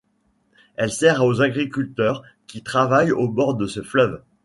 Elle 0.77 0.89
sert 0.91 1.23
aux 1.23 1.41
agriculteurs 1.41 2.23
qui 2.47 2.63
travaillent 2.63 3.11
au 3.11 3.27
bord 3.29 3.53
de 3.53 3.67
ce 3.67 3.83
fleuve. 3.83 4.23